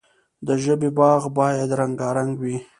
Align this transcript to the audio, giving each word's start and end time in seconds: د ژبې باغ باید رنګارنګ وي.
د 0.47 0.49
ژبې 0.63 0.89
باغ 0.99 1.21
باید 1.37 1.69
رنګارنګ 1.79 2.31
وي. 2.41 2.57